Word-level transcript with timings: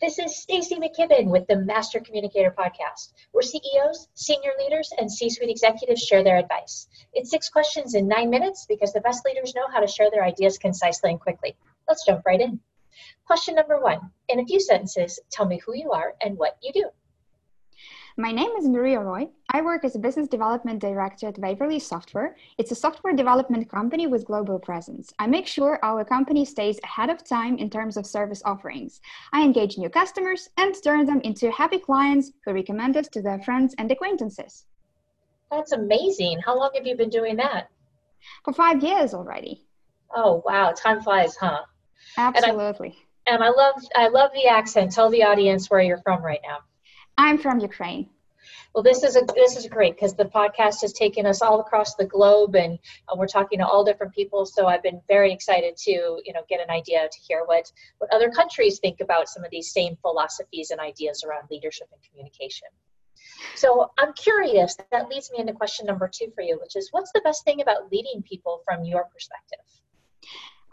This 0.00 0.18
is 0.18 0.34
Stacy 0.34 0.76
McKibben 0.76 1.26
with 1.26 1.46
the 1.46 1.56
Master 1.56 2.00
Communicator 2.00 2.50
Podcast, 2.50 3.12
where 3.32 3.42
CEOs, 3.42 4.08
senior 4.14 4.52
leaders, 4.58 4.90
and 4.96 5.12
C 5.12 5.28
suite 5.28 5.50
executives 5.50 6.00
share 6.00 6.24
their 6.24 6.38
advice. 6.38 6.88
It's 7.12 7.28
six 7.28 7.50
questions 7.50 7.94
in 7.94 8.08
nine 8.08 8.30
minutes 8.30 8.64
because 8.66 8.94
the 8.94 9.02
best 9.02 9.26
leaders 9.26 9.54
know 9.54 9.68
how 9.70 9.78
to 9.78 9.86
share 9.86 10.10
their 10.10 10.24
ideas 10.24 10.56
concisely 10.56 11.10
and 11.10 11.20
quickly. 11.20 11.54
Let's 11.86 12.06
jump 12.06 12.22
right 12.24 12.40
in. 12.40 12.60
Question 13.26 13.56
number 13.56 13.78
one 13.78 14.10
In 14.30 14.40
a 14.40 14.46
few 14.46 14.58
sentences, 14.58 15.20
tell 15.30 15.44
me 15.44 15.60
who 15.66 15.74
you 15.74 15.90
are 15.90 16.14
and 16.22 16.38
what 16.38 16.56
you 16.62 16.72
do. 16.72 16.88
My 18.20 18.32
name 18.32 18.50
is 18.58 18.68
Maria 18.68 19.00
Roy. 19.00 19.30
I 19.48 19.62
work 19.62 19.82
as 19.82 19.96
a 19.96 19.98
business 19.98 20.28
development 20.28 20.78
director 20.78 21.28
at 21.28 21.38
Waverley 21.38 21.78
Software. 21.78 22.36
It's 22.58 22.70
a 22.70 22.74
software 22.74 23.16
development 23.16 23.70
company 23.70 24.06
with 24.06 24.26
global 24.26 24.58
presence. 24.58 25.10
I 25.18 25.26
make 25.26 25.46
sure 25.46 25.78
our 25.82 26.04
company 26.04 26.44
stays 26.44 26.78
ahead 26.84 27.08
of 27.08 27.24
time 27.24 27.56
in 27.56 27.70
terms 27.70 27.96
of 27.96 28.04
service 28.04 28.42
offerings. 28.44 29.00
I 29.32 29.42
engage 29.42 29.78
new 29.78 29.88
customers 29.88 30.50
and 30.58 30.74
turn 30.84 31.06
them 31.06 31.22
into 31.22 31.50
happy 31.50 31.78
clients 31.78 32.32
who 32.44 32.52
recommend 32.52 32.98
us 32.98 33.08
to 33.08 33.22
their 33.22 33.38
friends 33.38 33.74
and 33.78 33.90
acquaintances. 33.90 34.66
That's 35.50 35.72
amazing. 35.72 36.40
How 36.44 36.58
long 36.58 36.72
have 36.74 36.86
you 36.86 36.98
been 36.98 37.08
doing 37.08 37.36
that? 37.36 37.70
For 38.44 38.52
five 38.52 38.82
years 38.82 39.14
already. 39.14 39.64
Oh 40.14 40.42
wow, 40.44 40.72
time 40.72 41.00
flies, 41.00 41.36
huh? 41.36 41.62
Absolutely. 42.18 42.98
And 43.26 43.42
I, 43.42 43.46
and 43.46 43.56
I 43.56 43.62
love 43.62 43.74
I 43.96 44.08
love 44.08 44.30
the 44.34 44.46
accent. 44.46 44.92
Tell 44.92 45.08
the 45.08 45.22
audience 45.22 45.70
where 45.70 45.80
you're 45.80 46.02
from 46.02 46.22
right 46.22 46.40
now. 46.42 46.58
I'm 47.20 47.36
from 47.36 47.60
Ukraine. 47.60 48.08
Well, 48.74 48.82
this 48.82 49.02
is 49.02 49.16
a 49.16 49.22
this 49.34 49.56
is 49.56 49.66
great 49.66 49.94
because 49.94 50.14
the 50.14 50.24
podcast 50.24 50.82
has 50.82 50.92
taken 50.92 51.26
us 51.26 51.42
all 51.42 51.60
across 51.60 51.94
the 51.94 52.04
globe, 52.04 52.54
and 52.54 52.78
uh, 53.08 53.16
we're 53.16 53.26
talking 53.26 53.58
to 53.58 53.66
all 53.66 53.84
different 53.84 54.14
people. 54.14 54.46
So 54.46 54.66
I've 54.66 54.82
been 54.82 55.00
very 55.08 55.32
excited 55.32 55.76
to 55.78 55.90
you 55.90 56.32
know 56.32 56.42
get 56.48 56.60
an 56.60 56.70
idea 56.70 57.08
to 57.10 57.20
hear 57.20 57.42
what 57.44 57.70
what 57.98 58.12
other 58.12 58.30
countries 58.30 58.78
think 58.78 59.00
about 59.00 59.28
some 59.28 59.44
of 59.44 59.50
these 59.50 59.72
same 59.72 59.96
philosophies 60.02 60.70
and 60.70 60.80
ideas 60.80 61.24
around 61.24 61.48
leadership 61.50 61.88
and 61.92 62.00
communication. 62.10 62.68
So 63.54 63.90
I'm 63.98 64.12
curious. 64.14 64.76
That 64.90 65.08
leads 65.08 65.30
me 65.30 65.38
into 65.38 65.52
question 65.52 65.86
number 65.86 66.10
two 66.12 66.30
for 66.34 66.42
you, 66.42 66.58
which 66.60 66.76
is 66.76 66.88
what's 66.92 67.12
the 67.12 67.20
best 67.22 67.44
thing 67.44 67.60
about 67.60 67.90
leading 67.90 68.22
people 68.22 68.62
from 68.64 68.84
your 68.84 69.04
perspective? 69.12 69.64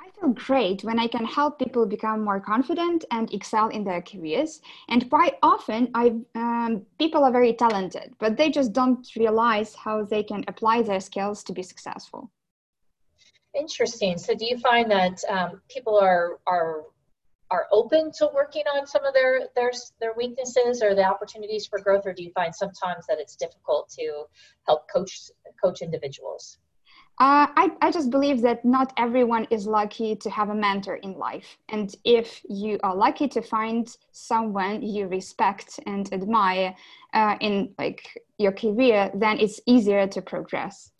I 0.07 0.19
feel 0.19 0.29
great 0.29 0.83
when 0.83 0.99
I 0.99 1.07
can 1.07 1.25
help 1.25 1.59
people 1.59 1.85
become 1.85 2.23
more 2.23 2.39
confident 2.39 3.03
and 3.11 3.33
excel 3.33 3.67
in 3.69 3.83
their 3.83 4.01
careers. 4.01 4.61
And 4.87 5.09
quite 5.09 5.35
often, 5.43 5.89
I 5.93 6.15
um, 6.35 6.85
people 6.97 7.23
are 7.23 7.31
very 7.31 7.53
talented, 7.53 8.13
but 8.19 8.37
they 8.37 8.49
just 8.49 8.71
don't 8.73 9.05
realize 9.15 9.75
how 9.75 10.03
they 10.03 10.23
can 10.23 10.45
apply 10.47 10.83
their 10.83 11.01
skills 11.01 11.43
to 11.45 11.53
be 11.53 11.63
successful. 11.63 12.31
Interesting. 13.53 14.17
So, 14.17 14.33
do 14.33 14.45
you 14.45 14.57
find 14.59 14.89
that 14.91 15.19
um, 15.27 15.61
people 15.69 15.97
are 15.97 16.39
are 16.47 16.83
are 17.49 17.67
open 17.71 18.11
to 18.17 18.29
working 18.33 18.63
on 18.75 18.87
some 18.87 19.03
of 19.03 19.13
their 19.13 19.47
their 19.55 19.71
their 19.99 20.13
weaknesses 20.13 20.81
or 20.81 20.95
the 20.95 21.03
opportunities 21.03 21.65
for 21.65 21.79
growth, 21.79 22.05
or 22.05 22.13
do 22.13 22.23
you 22.23 22.31
find 22.31 22.55
sometimes 22.55 23.05
that 23.07 23.19
it's 23.19 23.35
difficult 23.35 23.89
to 23.99 24.23
help 24.67 24.89
coach 24.89 25.31
coach 25.61 25.81
individuals? 25.81 26.59
Uh, 27.19 27.47
I, 27.55 27.71
I 27.81 27.89
just 27.91 28.11
believe 28.11 28.41
that 28.43 28.63
not 28.63 28.93
everyone 28.95 29.47
is 29.49 29.65
lucky 29.65 30.15
to 30.17 30.29
have 30.29 30.49
a 30.49 30.55
mentor 30.55 30.97
in 30.97 31.17
life. 31.17 31.57
And 31.69 31.95
if 32.03 32.41
you 32.47 32.79
are 32.83 32.95
lucky 32.95 33.27
to 33.29 33.41
find 33.41 33.87
someone 34.11 34.83
you 34.83 35.07
respect 35.07 35.79
and 35.87 36.11
admire 36.13 36.75
uh, 37.13 37.35
in 37.41 37.73
like 37.79 38.21
your 38.37 38.51
career, 38.51 39.09
then 39.15 39.39
it's 39.39 39.59
easier 39.65 40.05
to 40.05 40.21
progress. 40.21 40.91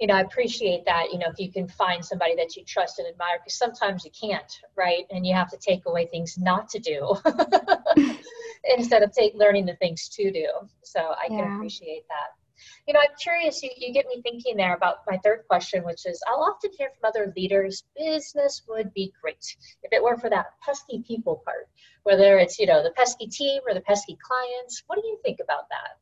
You 0.00 0.06
know, 0.06 0.14
I 0.14 0.22
appreciate 0.22 0.86
that. 0.86 1.12
You 1.12 1.18
know, 1.18 1.26
if 1.28 1.38
you 1.38 1.52
can 1.52 1.68
find 1.68 2.02
somebody 2.02 2.34
that 2.36 2.56
you 2.56 2.64
trust 2.64 2.98
and 2.98 3.06
admire, 3.06 3.38
because 3.38 3.58
sometimes 3.58 4.06
you 4.06 4.10
can't, 4.18 4.60
right? 4.76 5.04
And 5.10 5.26
you 5.26 5.34
have 5.34 5.50
to 5.50 5.58
take 5.58 5.84
away 5.84 6.06
things 6.06 6.38
not 6.38 6.70
to 6.70 6.78
do 6.78 7.14
instead 8.76 9.02
of 9.02 9.12
take 9.12 9.34
learning 9.34 9.66
the 9.66 9.76
things 9.76 10.08
to 10.08 10.32
do. 10.32 10.48
So 10.82 11.00
I 11.00 11.26
yeah. 11.28 11.36
can 11.36 11.56
appreciate 11.56 12.04
that. 12.08 12.41
You 12.86 12.94
know, 12.94 13.00
I'm 13.00 13.14
curious, 13.20 13.62
you, 13.62 13.70
you 13.76 13.92
get 13.92 14.06
me 14.06 14.20
thinking 14.22 14.56
there 14.56 14.74
about 14.74 14.98
my 15.08 15.18
third 15.18 15.44
question, 15.48 15.84
which 15.84 16.06
is 16.06 16.22
I'll 16.28 16.42
often 16.42 16.70
hear 16.76 16.90
from 16.90 17.08
other 17.08 17.32
leaders, 17.36 17.84
business 17.96 18.62
would 18.68 18.92
be 18.94 19.12
great 19.20 19.56
if 19.82 19.92
it 19.92 20.02
were 20.02 20.16
for 20.16 20.30
that 20.30 20.46
pesky 20.64 21.04
people 21.06 21.42
part, 21.44 21.68
whether 22.02 22.38
it's, 22.38 22.58
you 22.58 22.66
know, 22.66 22.82
the 22.82 22.90
pesky 22.90 23.26
team 23.26 23.62
or 23.66 23.74
the 23.74 23.80
pesky 23.80 24.16
clients. 24.22 24.82
What 24.86 24.96
do 25.00 25.06
you 25.06 25.18
think 25.22 25.38
about 25.42 25.68
that? 25.70 25.98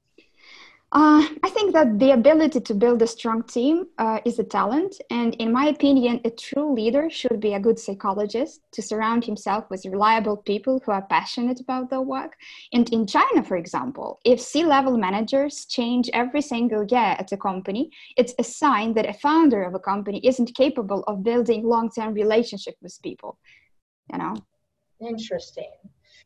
Uh, 0.92 1.24
I 1.44 1.50
think 1.50 1.72
that 1.74 2.00
the 2.00 2.10
ability 2.10 2.60
to 2.62 2.74
build 2.74 3.00
a 3.00 3.06
strong 3.06 3.44
team 3.44 3.86
uh, 3.98 4.18
is 4.24 4.40
a 4.40 4.44
talent. 4.44 5.00
And 5.08 5.36
in 5.36 5.52
my 5.52 5.66
opinion, 5.66 6.20
a 6.24 6.30
true 6.30 6.74
leader 6.74 7.08
should 7.08 7.38
be 7.38 7.54
a 7.54 7.60
good 7.60 7.78
psychologist 7.78 8.62
to 8.72 8.82
surround 8.82 9.24
himself 9.24 9.70
with 9.70 9.86
reliable 9.86 10.38
people 10.38 10.82
who 10.84 10.90
are 10.90 11.02
passionate 11.02 11.60
about 11.60 11.90
their 11.90 12.00
work. 12.00 12.36
And 12.72 12.92
in 12.92 13.06
China, 13.06 13.44
for 13.44 13.56
example, 13.56 14.18
if 14.24 14.40
C 14.40 14.64
level 14.64 14.98
managers 14.98 15.64
change 15.66 16.10
every 16.12 16.42
single 16.42 16.84
year 16.84 17.14
at 17.18 17.30
a 17.30 17.36
company, 17.36 17.92
it's 18.16 18.34
a 18.40 18.44
sign 18.44 18.92
that 18.94 19.08
a 19.08 19.12
founder 19.12 19.62
of 19.62 19.74
a 19.74 19.78
company 19.78 20.20
isn't 20.24 20.56
capable 20.56 21.04
of 21.04 21.22
building 21.22 21.62
long 21.62 21.88
term 21.90 22.14
relationship 22.14 22.74
with 22.82 23.00
people. 23.00 23.38
You 24.12 24.18
know? 24.18 24.34
Interesting 25.00 25.70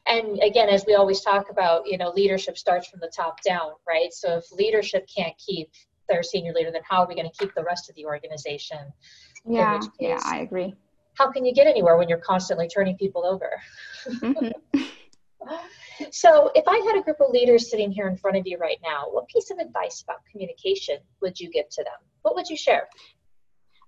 and 0.06 0.40
again 0.42 0.68
as 0.68 0.84
we 0.86 0.94
always 0.94 1.20
talk 1.20 1.50
about 1.50 1.86
you 1.86 1.98
know 1.98 2.10
leadership 2.10 2.58
starts 2.58 2.88
from 2.88 3.00
the 3.00 3.10
top 3.14 3.42
down 3.42 3.72
right? 3.86 4.12
So 4.12 4.36
if 4.38 4.50
leadership 4.52 5.08
can't 5.14 5.34
keep 5.38 5.70
their 6.08 6.22
senior 6.22 6.52
leader 6.52 6.70
then 6.70 6.82
how 6.88 7.02
are 7.02 7.08
we 7.08 7.14
going 7.14 7.28
to 7.28 7.36
keep 7.38 7.54
the 7.54 7.64
rest 7.64 7.88
of 7.88 7.96
the 7.96 8.04
organization? 8.06 8.78
Yeah 9.46 9.78
case, 9.78 9.88
yeah 9.98 10.20
i 10.24 10.38
agree. 10.38 10.74
how 11.14 11.30
can 11.30 11.44
you 11.44 11.54
get 11.54 11.66
anywhere 11.66 11.96
when 11.96 12.08
you're 12.08 12.18
constantly 12.18 12.68
turning 12.68 12.96
people 12.96 13.24
over? 13.24 13.50
Mm-hmm. 14.08 14.80
so 16.10 16.50
if 16.54 16.64
i 16.66 16.76
had 16.86 16.98
a 16.98 17.02
group 17.02 17.20
of 17.20 17.30
leaders 17.30 17.70
sitting 17.70 17.90
here 17.90 18.08
in 18.08 18.16
front 18.16 18.36
of 18.36 18.46
you 18.46 18.56
right 18.58 18.78
now 18.82 19.04
what 19.10 19.28
piece 19.28 19.50
of 19.50 19.58
advice 19.58 20.02
about 20.02 20.24
communication 20.30 20.96
would 21.20 21.38
you 21.38 21.50
give 21.50 21.68
to 21.70 21.82
them? 21.84 22.00
What 22.22 22.34
would 22.34 22.48
you 22.48 22.56
share 22.56 22.88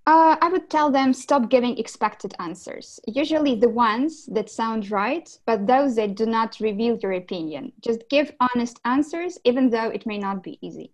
uh, 0.07 0.37
I 0.41 0.47
would 0.47 0.69
tell 0.69 0.89
them 0.89 1.11
stop 1.11 1.49
giving 1.49 1.77
expected 1.77 2.33
answers. 2.39 2.97
Usually 3.07 3.55
the 3.55 3.67
ones 3.67 4.25
that 4.27 4.49
sound 4.49 4.89
right, 4.89 5.29
but 5.45 5.67
those 5.67 5.97
that 5.97 6.15
do 6.15 6.25
not 6.25 6.61
reveal 6.61 6.97
your 7.03 7.11
opinion. 7.11 7.73
Just 7.81 8.07
give 8.09 8.31
honest 8.39 8.79
answers, 8.85 9.37
even 9.43 9.69
though 9.69 9.89
it 9.89 10.05
may 10.05 10.17
not 10.17 10.41
be 10.43 10.57
easy. 10.61 10.93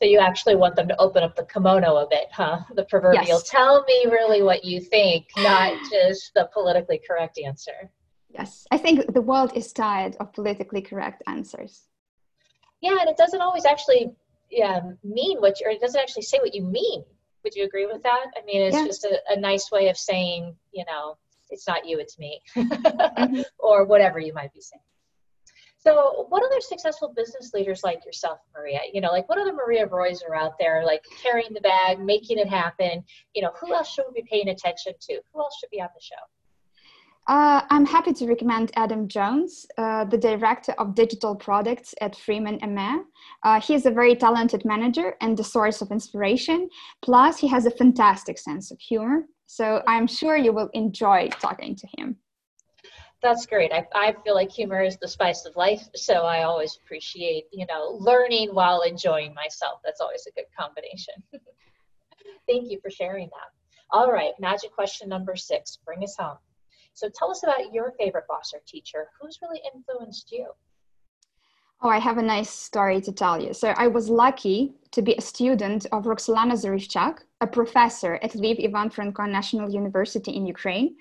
So 0.00 0.04
you 0.06 0.20
actually 0.20 0.54
want 0.54 0.76
them 0.76 0.86
to 0.86 0.96
open 1.00 1.24
up 1.24 1.34
the 1.34 1.44
kimono 1.44 1.96
a 1.96 2.06
bit, 2.08 2.28
huh? 2.32 2.60
The 2.76 2.84
proverbial 2.84 3.26
yes. 3.26 3.48
tell 3.48 3.82
me 3.82 4.06
really 4.08 4.42
what 4.42 4.64
you 4.64 4.80
think, 4.80 5.26
not 5.38 5.76
just 5.90 6.32
the 6.34 6.48
politically 6.54 7.00
correct 7.04 7.40
answer. 7.44 7.90
Yes, 8.28 8.68
I 8.70 8.78
think 8.78 9.12
the 9.12 9.20
world 9.20 9.50
is 9.56 9.72
tired 9.72 10.16
of 10.20 10.32
politically 10.32 10.80
correct 10.80 11.24
answers. 11.26 11.88
Yeah, 12.80 12.98
and 13.00 13.10
it 13.10 13.16
doesn't 13.16 13.40
always 13.40 13.66
actually 13.66 14.12
yeah, 14.48 14.80
mean 15.02 15.38
what 15.40 15.58
you, 15.60 15.66
or 15.66 15.70
it 15.70 15.80
doesn't 15.80 16.00
actually 16.00 16.22
say 16.22 16.38
what 16.38 16.54
you 16.54 16.62
mean 16.62 17.02
would 17.44 17.54
you 17.54 17.64
agree 17.64 17.86
with 17.86 18.02
that? 18.02 18.26
I 18.36 18.44
mean, 18.44 18.62
it's 18.62 18.76
yeah. 18.76 18.86
just 18.86 19.04
a, 19.04 19.20
a, 19.30 19.38
nice 19.38 19.70
way 19.70 19.88
of 19.88 19.96
saying, 19.96 20.54
you 20.72 20.84
know, 20.86 21.16
it's 21.50 21.66
not 21.66 21.86
you, 21.86 21.98
it's 21.98 22.18
me, 22.18 22.40
mm-hmm. 22.56 23.40
or 23.58 23.84
whatever 23.84 24.18
you 24.20 24.32
might 24.32 24.52
be 24.52 24.60
saying. 24.60 24.82
So, 25.78 26.26
what 26.28 26.44
other 26.44 26.60
successful 26.60 27.12
business 27.16 27.52
leaders 27.54 27.82
like 27.82 28.04
yourself, 28.04 28.38
Maria? 28.54 28.80
You 28.92 29.00
know, 29.00 29.08
like 29.08 29.28
what 29.30 29.38
other 29.38 29.54
Maria 29.54 29.86
Roys 29.86 30.22
are 30.22 30.34
out 30.34 30.58
there, 30.58 30.84
like 30.84 31.02
carrying 31.22 31.54
the 31.54 31.60
bag, 31.62 31.98
making 31.98 32.38
it 32.38 32.48
happen? 32.48 33.02
You 33.34 33.42
know, 33.42 33.52
who 33.58 33.72
else 33.72 33.90
should 33.90 34.04
we 34.12 34.20
be 34.20 34.28
paying 34.30 34.50
attention 34.50 34.92
to? 35.00 35.20
Who 35.32 35.40
else 35.40 35.56
should 35.58 35.70
be 35.70 35.80
on 35.80 35.88
the 35.94 36.00
show? 36.02 36.22
Uh, 37.26 37.62
I'm 37.70 37.86
happy 37.86 38.12
to 38.14 38.26
recommend 38.26 38.72
Adam 38.76 39.06
Jones, 39.06 39.66
uh, 39.78 40.04
the 40.04 40.18
director 40.18 40.72
of 40.78 40.94
digital 40.94 41.36
products 41.36 41.94
at 42.00 42.16
Freeman 42.16 42.58
EMEA. 42.60 43.02
Uh, 43.42 43.60
he 43.60 43.74
is 43.74 43.86
a 43.86 43.90
very 43.90 44.16
talented 44.16 44.64
manager 44.64 45.16
and 45.20 45.36
the 45.36 45.44
source 45.44 45.80
of 45.80 45.92
inspiration. 45.92 46.68
Plus, 47.02 47.38
he 47.38 47.46
has 47.48 47.66
a 47.66 47.70
fantastic 47.70 48.38
sense 48.38 48.70
of 48.70 48.80
humor. 48.80 49.26
So 49.46 49.82
I'm 49.86 50.06
sure 50.06 50.36
you 50.36 50.52
will 50.52 50.70
enjoy 50.74 51.28
talking 51.40 51.76
to 51.76 51.86
him. 51.98 52.16
That's 53.22 53.44
great. 53.44 53.70
I, 53.72 53.86
I 53.94 54.14
feel 54.24 54.34
like 54.34 54.50
humor 54.50 54.82
is 54.82 54.96
the 54.96 55.08
spice 55.08 55.44
of 55.44 55.54
life. 55.54 55.86
So 55.94 56.22
I 56.22 56.44
always 56.44 56.78
appreciate, 56.82 57.44
you 57.52 57.66
know, 57.66 57.98
learning 58.00 58.54
while 58.54 58.80
enjoying 58.80 59.34
myself. 59.34 59.80
That's 59.84 60.00
always 60.00 60.26
a 60.26 60.32
good 60.32 60.46
combination. 60.58 61.14
Thank 62.48 62.70
you 62.70 62.80
for 62.80 62.90
sharing 62.90 63.28
that. 63.28 63.50
All 63.90 64.10
right, 64.10 64.32
magic 64.40 64.72
question 64.72 65.08
number 65.08 65.36
six. 65.36 65.78
Bring 65.84 66.02
us 66.02 66.16
home. 66.18 66.38
So 66.94 67.08
tell 67.08 67.30
us 67.30 67.42
about 67.42 67.72
your 67.72 67.92
favorite 67.98 68.24
boss 68.28 68.52
or 68.54 68.60
teacher. 68.66 69.08
Who's 69.20 69.38
really 69.42 69.60
influenced 69.74 70.30
you? 70.32 70.48
Oh, 71.82 71.88
I 71.88 71.98
have 71.98 72.18
a 72.18 72.22
nice 72.22 72.50
story 72.50 73.00
to 73.00 73.12
tell 73.12 73.40
you. 73.40 73.54
So 73.54 73.68
I 73.76 73.86
was 73.86 74.10
lucky 74.10 74.74
to 74.92 75.02
be 75.02 75.14
a 75.14 75.20
student 75.20 75.86
of 75.92 76.04
Roxolana 76.04 76.54
Zaryshchak, 76.54 77.18
a 77.42 77.46
professor 77.46 78.18
at 78.22 78.32
Lviv 78.32 78.62
Ivan 78.62 78.90
Franko 78.90 79.24
National 79.24 79.70
University 79.70 80.32
in 80.32 80.44
Ukraine. 80.46 80.96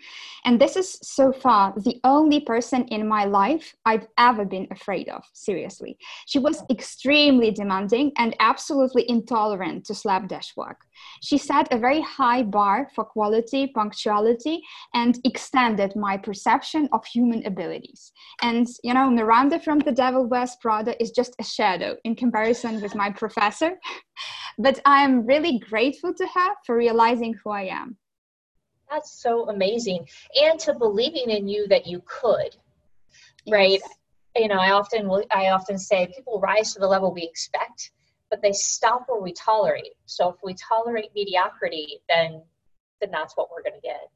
And 0.46 0.60
this 0.60 0.78
is 0.78 0.98
so 1.02 1.34
far 1.34 1.74
the 1.76 2.00
only 2.04 2.40
person 2.40 2.86
in 2.88 3.08
my 3.08 3.26
life 3.26 3.76
I've 3.86 4.08
ever 4.18 4.46
been 4.46 4.68
afraid 4.72 5.10
of, 5.10 5.24
seriously. 5.34 5.98
She 6.28 6.40
was 6.40 6.64
extremely 6.70 7.52
demanding 7.52 8.14
and 8.18 8.36
absolutely 8.40 9.10
intolerant 9.10 9.86
to 9.86 9.96
slapdash 9.96 10.56
work. 10.56 10.78
She 11.22 11.38
set 11.38 11.74
a 11.74 11.78
very 11.78 12.02
high 12.02 12.44
bar 12.44 12.90
for 12.96 13.04
quality, 13.04 13.68
punctuality, 13.68 14.62
and 14.94 15.18
extended 15.26 15.96
my 15.96 16.18
perception 16.18 16.88
of 16.94 17.06
human 17.06 17.46
abilities. 17.46 18.12
And, 18.42 18.68
you 18.84 18.94
know, 18.94 19.10
Miranda 19.10 19.60
from 19.60 19.80
The 19.80 19.92
Devil 19.92 20.26
Wears 20.26 20.56
Prada 20.62 21.02
is 21.02 21.12
just 21.12 21.36
a 21.40 21.44
shadow 21.44 21.98
in 22.04 22.16
comparison 22.16 22.82
with 22.82 22.96
my 22.96 23.10
professor. 23.12 23.79
but 24.58 24.80
I'm 24.86 25.26
really 25.26 25.60
grateful 25.60 26.14
to 26.14 26.28
her 26.28 26.54
for 26.66 26.76
realizing 26.76 27.34
who 27.34 27.50
I 27.52 27.64
am. 27.64 27.98
That's 28.90 29.22
so 29.22 29.50
amazing. 29.50 30.08
And 30.42 30.60
to 30.62 30.74
believing 30.74 31.30
in 31.30 31.48
you 31.48 31.68
that 31.68 31.86
you 31.86 32.02
could, 32.06 32.56
yes. 33.46 33.52
right? 33.52 33.81
You 34.36 34.48
know, 34.48 34.58
I 34.58 34.72
often 34.72 35.08
will, 35.08 35.24
I 35.31 35.50
often 35.50 35.78
say 35.78 36.12
people 36.16 36.40
rise 36.40 36.74
to 36.74 36.80
the 36.80 36.88
level 36.88 37.14
we 37.14 37.24
expect, 37.24 37.92
but 38.30 38.42
they 38.42 38.52
stop 38.52 39.06
where 39.08 39.22
we 39.22 39.34
tolerate. 39.34 39.94
So 40.06 40.30
if 40.30 40.38
we 40.44 40.56
tolerate 40.56 41.12
mediocrity, 41.16 42.00
then 42.08 42.42
then 43.02 43.12
that's 43.12 43.38
what 43.38 43.50
we're 43.50 43.64
going 43.64 43.80
to 43.80 43.88
get. 43.88 44.10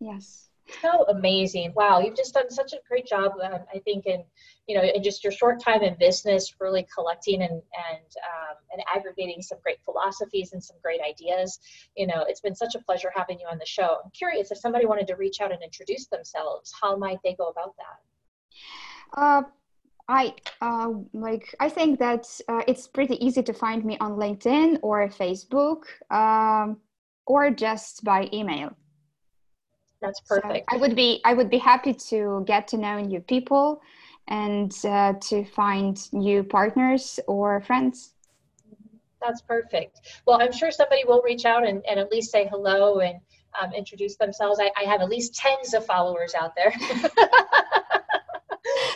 Yes 0.00 0.47
so 0.82 1.04
amazing 1.08 1.72
wow 1.74 1.98
you've 1.98 2.16
just 2.16 2.34
done 2.34 2.50
such 2.50 2.72
a 2.72 2.78
great 2.88 3.06
job 3.06 3.32
um, 3.42 3.60
i 3.74 3.78
think 3.80 4.06
in 4.06 4.22
you 4.66 4.76
know 4.76 4.82
in 4.82 5.02
just 5.02 5.24
your 5.24 5.32
short 5.32 5.62
time 5.62 5.82
in 5.82 5.96
business 5.98 6.54
really 6.60 6.86
collecting 6.94 7.42
and 7.42 7.52
and 7.52 8.08
um, 8.30 8.56
and 8.72 8.82
aggregating 8.94 9.40
some 9.40 9.58
great 9.62 9.78
philosophies 9.84 10.52
and 10.52 10.62
some 10.62 10.76
great 10.82 11.00
ideas 11.00 11.58
you 11.96 12.06
know 12.06 12.24
it's 12.28 12.40
been 12.40 12.54
such 12.54 12.74
a 12.74 12.78
pleasure 12.80 13.10
having 13.14 13.38
you 13.40 13.46
on 13.50 13.58
the 13.58 13.66
show 13.66 13.98
i'm 14.04 14.10
curious 14.10 14.50
if 14.50 14.58
somebody 14.58 14.86
wanted 14.86 15.06
to 15.06 15.14
reach 15.16 15.40
out 15.40 15.52
and 15.52 15.62
introduce 15.62 16.06
themselves 16.06 16.72
how 16.80 16.96
might 16.96 17.18
they 17.24 17.34
go 17.34 17.48
about 17.48 17.74
that 17.76 19.20
uh, 19.20 19.42
I 20.08 20.34
uh, 20.62 20.90
like. 21.12 21.54
I 21.60 21.68
think 21.68 21.98
that 21.98 22.26
uh, 22.48 22.62
it's 22.66 22.88
pretty 22.88 23.22
easy 23.24 23.42
to 23.42 23.52
find 23.52 23.84
me 23.84 23.98
on 24.00 24.12
LinkedIn 24.12 24.78
or 24.82 25.06
Facebook, 25.08 25.84
um, 26.10 26.78
or 27.26 27.50
just 27.50 28.04
by 28.04 28.28
email. 28.32 28.74
That's 30.00 30.20
perfect. 30.20 30.70
So 30.70 30.76
I 30.76 30.80
would 30.80 30.94
be 30.94 31.20
I 31.24 31.34
would 31.34 31.50
be 31.50 31.58
happy 31.58 31.92
to 31.94 32.44
get 32.46 32.68
to 32.68 32.76
know 32.76 33.00
new 33.00 33.18
people 33.20 33.82
and 34.28 34.72
uh, 34.84 35.14
to 35.14 35.44
find 35.44 35.98
new 36.12 36.44
partners 36.44 37.18
or 37.26 37.60
friends. 37.62 38.12
That's 39.20 39.42
perfect. 39.42 40.00
Well, 40.26 40.40
I'm 40.40 40.52
sure 40.52 40.70
somebody 40.70 41.02
will 41.04 41.20
reach 41.22 41.44
out 41.44 41.66
and, 41.66 41.84
and 41.86 41.98
at 41.98 42.12
least 42.12 42.30
say 42.30 42.46
hello 42.46 43.00
and 43.00 43.18
um, 43.60 43.72
introduce 43.72 44.14
themselves. 44.16 44.60
I, 44.60 44.70
I 44.80 44.84
have 44.84 45.00
at 45.00 45.08
least 45.08 45.34
tens 45.34 45.74
of 45.74 45.84
followers 45.84 46.34
out 46.40 46.54
there. 46.54 46.72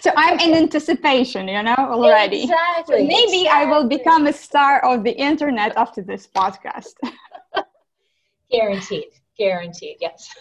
so 0.01 0.13
I'm 0.17 0.39
in 0.39 0.55
anticipation, 0.55 1.49
you 1.49 1.61
know, 1.65 1.75
already. 1.77 2.45
Exactly. 2.45 2.99
So 2.99 3.05
maybe 3.05 3.43
exactly. 3.43 3.49
I 3.49 3.65
will 3.65 3.89
become 3.89 4.29
a 4.29 4.33
star 4.33 4.79
of 4.85 5.03
the 5.03 5.11
internet 5.11 5.77
after 5.77 6.03
this 6.03 6.29
podcast. 6.29 6.95
Guaranteed 8.53 9.09
guaranteed 9.39 9.97
yes. 10.01 10.35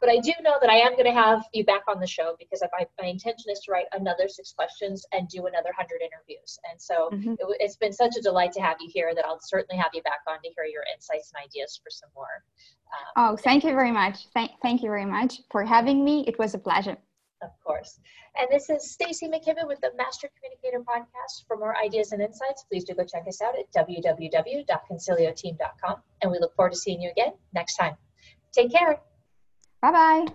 But 0.00 0.12
i 0.12 0.18
do 0.18 0.32
know 0.42 0.56
that 0.60 0.68
i 0.68 0.76
am 0.76 0.92
going 0.92 1.06
to 1.06 1.12
have 1.12 1.44
you 1.54 1.64
back 1.64 1.84
on 1.88 1.98
the 1.98 2.06
show 2.06 2.36
because 2.38 2.62
my, 2.78 2.86
my 3.00 3.08
intention 3.08 3.50
is 3.50 3.60
to 3.60 3.72
write 3.72 3.86
another 3.92 4.28
six 4.28 4.52
questions 4.52 5.06
and 5.12 5.26
do 5.28 5.46
another 5.46 5.70
100 5.70 6.02
interviews. 6.02 6.58
And 6.70 6.78
so 6.78 7.08
mm-hmm. 7.10 7.34
it, 7.38 7.62
has 7.62 7.76
been 7.76 7.92
such 7.92 8.14
a 8.18 8.20
delight 8.20 8.52
to 8.52 8.60
have 8.60 8.76
you 8.80 8.90
here 8.92 9.14
that 9.14 9.24
i'll 9.24 9.40
certainly 9.40 9.80
have 9.80 9.92
you 9.94 10.02
back 10.02 10.20
on 10.28 10.42
to 10.42 10.50
hear 10.54 10.66
your 10.66 10.84
insights 10.94 11.32
and 11.32 11.42
ideas 11.42 11.80
for 11.82 11.88
some 11.88 12.10
more. 12.14 12.44
Um, 12.92 13.32
oh 13.32 13.36
thank 13.38 13.64
you 13.64 13.72
very 13.72 13.92
much. 13.92 14.26
Thank, 14.34 14.50
thank 14.60 14.82
you 14.82 14.90
very 14.90 15.06
much 15.06 15.40
for 15.50 15.64
having 15.64 16.04
me. 16.04 16.24
It 16.26 16.38
was 16.38 16.52
a 16.52 16.58
pleasure 16.58 16.98
of 17.44 17.52
course. 17.64 18.00
And 18.36 18.48
this 18.50 18.68
is 18.70 18.90
Stacy 18.90 19.28
McKibben 19.28 19.68
with 19.68 19.80
the 19.80 19.92
Master 19.96 20.28
Communicator 20.36 20.80
Podcast. 20.80 21.46
For 21.46 21.56
more 21.56 21.76
ideas 21.76 22.10
and 22.12 22.20
insights, 22.22 22.64
please 22.64 22.82
do 22.84 22.94
go 22.94 23.04
check 23.04 23.28
us 23.28 23.40
out 23.42 23.54
at 23.58 23.70
www.concilioteam.com. 23.72 25.96
And 26.22 26.32
we 26.32 26.38
look 26.38 26.54
forward 26.56 26.72
to 26.72 26.78
seeing 26.78 27.00
you 27.00 27.10
again 27.10 27.32
next 27.52 27.76
time. 27.76 27.96
Take 28.52 28.72
care. 28.72 29.00
Bye 29.80 29.92
bye. 29.92 30.26